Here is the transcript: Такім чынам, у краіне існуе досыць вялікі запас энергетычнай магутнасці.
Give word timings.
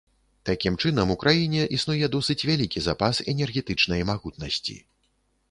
Такім 0.49 0.77
чынам, 0.85 1.11
у 1.15 1.17
краіне 1.23 1.61
існуе 1.77 2.09
досыць 2.15 2.37
вялікі 2.51 2.83
запас 2.87 3.21
энергетычнай 3.35 4.01
магутнасці. 4.13 4.81